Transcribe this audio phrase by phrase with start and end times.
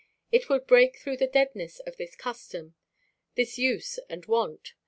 [0.31, 2.73] It would break through the deadness of this custom,
[3.35, 4.73] this use and wont.